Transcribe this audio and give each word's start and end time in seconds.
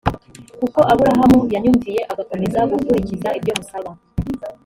kuko 0.59 0.79
aburahamu 0.91 1.39
yanyumviye 1.53 2.01
agakomeza 2.11 2.59
gukurikiza 2.71 3.29
ibyo 3.37 3.53
musaba 3.59 3.89